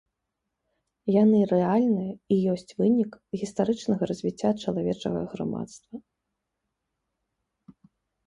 Яны 1.21 1.39
рэальныя 1.51 2.13
і 2.35 2.37
ёсць 2.53 2.73
вынік 2.79 3.11
гістарычнага 3.41 4.03
развіцця 4.11 4.51
чалавечага 4.63 5.21
грамадства. 5.33 6.01